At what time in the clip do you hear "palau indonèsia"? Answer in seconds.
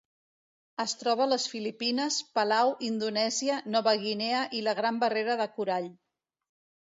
2.37-3.59